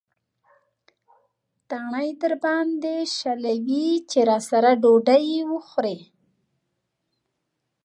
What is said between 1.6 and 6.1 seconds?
تڼۍ درباندې شلوي چې راسره ډوډۍ وخورې.